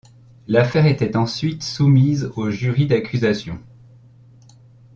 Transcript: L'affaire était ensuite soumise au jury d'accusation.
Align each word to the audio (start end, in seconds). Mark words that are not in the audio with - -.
L'affaire 0.47 0.87
était 0.87 1.15
ensuite 1.15 1.61
soumise 1.61 2.31
au 2.35 2.49
jury 2.49 2.87
d'accusation. 2.87 3.59